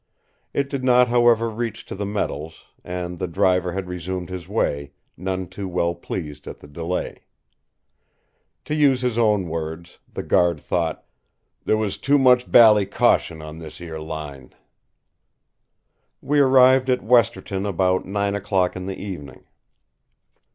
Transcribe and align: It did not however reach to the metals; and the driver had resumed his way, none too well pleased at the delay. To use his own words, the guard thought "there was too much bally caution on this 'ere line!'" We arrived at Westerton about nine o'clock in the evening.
It 0.51 0.67
did 0.67 0.83
not 0.83 1.09
however 1.09 1.47
reach 1.47 1.85
to 1.85 1.93
the 1.93 2.07
metals; 2.07 2.63
and 2.83 3.19
the 3.19 3.27
driver 3.27 3.73
had 3.73 3.87
resumed 3.87 4.29
his 4.31 4.49
way, 4.49 4.93
none 5.15 5.45
too 5.45 5.67
well 5.67 5.93
pleased 5.93 6.47
at 6.47 6.57
the 6.59 6.67
delay. 6.67 7.19
To 8.65 8.73
use 8.73 9.01
his 9.01 9.19
own 9.19 9.47
words, 9.47 9.99
the 10.11 10.23
guard 10.23 10.59
thought 10.59 11.05
"there 11.65 11.77
was 11.77 11.99
too 11.99 12.17
much 12.17 12.49
bally 12.51 12.87
caution 12.87 13.43
on 13.43 13.59
this 13.59 13.79
'ere 13.79 13.99
line!'" 13.99 14.55
We 16.19 16.39
arrived 16.39 16.89
at 16.89 17.03
Westerton 17.03 17.67
about 17.67 18.03
nine 18.03 18.33
o'clock 18.33 18.75
in 18.75 18.87
the 18.87 18.97
evening. 18.99 19.43